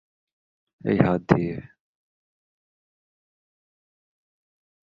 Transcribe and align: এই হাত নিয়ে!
এই 0.85 0.97
হাত 1.05 1.23
নিয়ে! 1.31 1.57